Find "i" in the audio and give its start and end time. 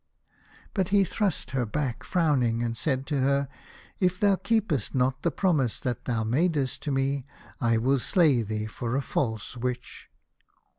7.59-7.77